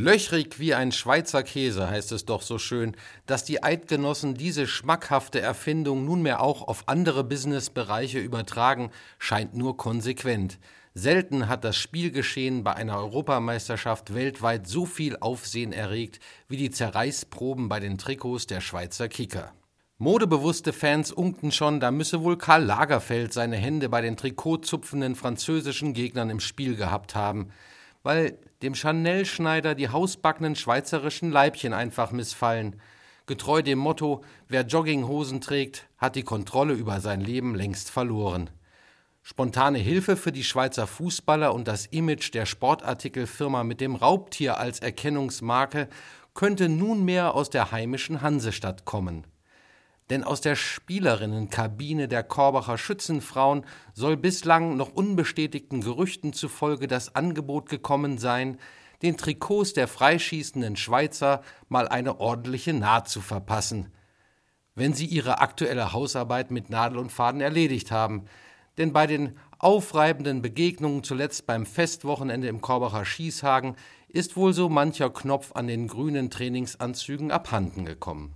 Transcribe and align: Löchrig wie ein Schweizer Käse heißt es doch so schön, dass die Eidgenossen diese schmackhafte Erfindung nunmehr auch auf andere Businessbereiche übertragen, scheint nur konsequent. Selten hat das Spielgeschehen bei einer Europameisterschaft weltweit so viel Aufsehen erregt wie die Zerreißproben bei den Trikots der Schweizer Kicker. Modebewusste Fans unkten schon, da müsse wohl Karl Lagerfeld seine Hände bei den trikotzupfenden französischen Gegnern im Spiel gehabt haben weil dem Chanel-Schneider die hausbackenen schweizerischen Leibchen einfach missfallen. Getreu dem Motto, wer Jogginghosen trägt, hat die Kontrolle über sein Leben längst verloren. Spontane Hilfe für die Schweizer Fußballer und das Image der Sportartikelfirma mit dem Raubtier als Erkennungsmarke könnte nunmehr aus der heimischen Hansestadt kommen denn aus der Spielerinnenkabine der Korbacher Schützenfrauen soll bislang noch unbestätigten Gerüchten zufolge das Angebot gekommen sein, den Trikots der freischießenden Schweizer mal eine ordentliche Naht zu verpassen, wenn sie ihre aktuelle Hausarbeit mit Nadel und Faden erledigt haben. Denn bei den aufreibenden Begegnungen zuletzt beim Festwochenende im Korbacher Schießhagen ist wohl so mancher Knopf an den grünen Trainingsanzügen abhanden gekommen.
Löchrig 0.00 0.58
wie 0.58 0.72
ein 0.72 0.92
Schweizer 0.92 1.42
Käse 1.42 1.90
heißt 1.90 2.12
es 2.12 2.24
doch 2.24 2.40
so 2.40 2.56
schön, 2.56 2.96
dass 3.26 3.44
die 3.44 3.62
Eidgenossen 3.62 4.32
diese 4.32 4.66
schmackhafte 4.66 5.42
Erfindung 5.42 6.06
nunmehr 6.06 6.40
auch 6.40 6.66
auf 6.66 6.84
andere 6.88 7.22
Businessbereiche 7.22 8.18
übertragen, 8.18 8.92
scheint 9.18 9.54
nur 9.54 9.76
konsequent. 9.76 10.58
Selten 10.94 11.48
hat 11.48 11.64
das 11.64 11.76
Spielgeschehen 11.76 12.64
bei 12.64 12.72
einer 12.72 12.96
Europameisterschaft 12.96 14.14
weltweit 14.14 14.66
so 14.66 14.86
viel 14.86 15.18
Aufsehen 15.18 15.74
erregt 15.74 16.18
wie 16.48 16.56
die 16.56 16.70
Zerreißproben 16.70 17.68
bei 17.68 17.78
den 17.78 17.98
Trikots 17.98 18.46
der 18.46 18.62
Schweizer 18.62 19.10
Kicker. 19.10 19.52
Modebewusste 19.98 20.72
Fans 20.72 21.12
unkten 21.12 21.52
schon, 21.52 21.78
da 21.78 21.90
müsse 21.90 22.22
wohl 22.22 22.38
Karl 22.38 22.64
Lagerfeld 22.64 23.34
seine 23.34 23.56
Hände 23.56 23.90
bei 23.90 24.00
den 24.00 24.16
trikotzupfenden 24.16 25.14
französischen 25.14 25.92
Gegnern 25.92 26.30
im 26.30 26.40
Spiel 26.40 26.74
gehabt 26.74 27.14
haben 27.14 27.50
weil 28.02 28.38
dem 28.62 28.74
Chanel-Schneider 28.74 29.74
die 29.74 29.88
hausbackenen 29.88 30.56
schweizerischen 30.56 31.30
Leibchen 31.30 31.72
einfach 31.72 32.12
missfallen. 32.12 32.80
Getreu 33.26 33.62
dem 33.62 33.78
Motto, 33.78 34.24
wer 34.48 34.62
Jogginghosen 34.62 35.40
trägt, 35.40 35.86
hat 35.98 36.16
die 36.16 36.22
Kontrolle 36.22 36.74
über 36.74 37.00
sein 37.00 37.20
Leben 37.20 37.54
längst 37.54 37.90
verloren. 37.90 38.50
Spontane 39.22 39.78
Hilfe 39.78 40.16
für 40.16 40.32
die 40.32 40.44
Schweizer 40.44 40.86
Fußballer 40.86 41.54
und 41.54 41.68
das 41.68 41.86
Image 41.86 42.32
der 42.32 42.46
Sportartikelfirma 42.46 43.64
mit 43.64 43.80
dem 43.80 43.94
Raubtier 43.94 44.58
als 44.58 44.80
Erkennungsmarke 44.80 45.88
könnte 46.34 46.68
nunmehr 46.68 47.34
aus 47.34 47.50
der 47.50 47.70
heimischen 47.70 48.22
Hansestadt 48.22 48.84
kommen 48.84 49.26
denn 50.10 50.24
aus 50.24 50.40
der 50.40 50.56
Spielerinnenkabine 50.56 52.08
der 52.08 52.24
Korbacher 52.24 52.76
Schützenfrauen 52.76 53.64
soll 53.94 54.16
bislang 54.16 54.76
noch 54.76 54.92
unbestätigten 54.92 55.80
Gerüchten 55.80 56.32
zufolge 56.32 56.88
das 56.88 57.14
Angebot 57.14 57.68
gekommen 57.68 58.18
sein, 58.18 58.58
den 59.02 59.16
Trikots 59.16 59.72
der 59.72 59.88
freischießenden 59.88 60.76
Schweizer 60.76 61.42
mal 61.68 61.88
eine 61.88 62.20
ordentliche 62.20 62.74
Naht 62.74 63.08
zu 63.08 63.20
verpassen, 63.20 63.92
wenn 64.74 64.92
sie 64.92 65.06
ihre 65.06 65.40
aktuelle 65.40 65.92
Hausarbeit 65.92 66.50
mit 66.50 66.70
Nadel 66.70 66.98
und 66.98 67.12
Faden 67.12 67.40
erledigt 67.40 67.92
haben. 67.92 68.26
Denn 68.78 68.92
bei 68.92 69.06
den 69.06 69.38
aufreibenden 69.58 70.42
Begegnungen 70.42 71.04
zuletzt 71.04 71.46
beim 71.46 71.66
Festwochenende 71.66 72.48
im 72.48 72.60
Korbacher 72.60 73.04
Schießhagen 73.04 73.76
ist 74.08 74.36
wohl 74.36 74.52
so 74.52 74.68
mancher 74.68 75.10
Knopf 75.10 75.52
an 75.52 75.66
den 75.66 75.86
grünen 75.86 76.30
Trainingsanzügen 76.30 77.30
abhanden 77.30 77.84
gekommen. 77.84 78.34